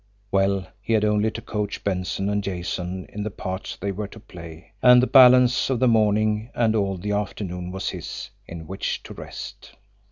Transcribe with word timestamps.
Well, 0.31 0.65
he 0.81 0.93
had 0.93 1.05
only 1.05 1.29
to 1.29 1.43
coach 1.43 1.83
Benson 1.83 2.27
and 2.27 2.43
Jason 2.43 3.05
in 3.09 3.21
the 3.21 3.29
parts 3.29 3.75
they 3.75 3.91
were 3.91 4.07
to 4.07 4.19
play, 4.19 4.71
and 4.81 4.99
the 4.99 5.05
balance 5.05 5.69
of 5.69 5.79
the 5.79 5.87
morning 5.87 6.49
and 6.55 6.75
all 6.75 6.97
the 6.97 7.11
afternoon 7.11 7.71
was 7.71 7.89
his 7.89 8.31
in 8.47 8.65
which 8.65 9.03
to 9.03 9.13
rest. 9.13 9.75